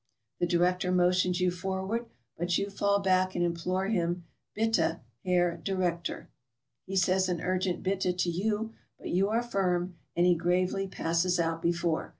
[0.39, 4.23] The director motions you forward, but you fall back and implore him,
[4.55, 6.27] 'Bitte, Herr Directeur.'
[6.87, 11.39] He says an urgent 'Bitte' to you; but you are firm, and he gravely passes
[11.39, 12.09] out before.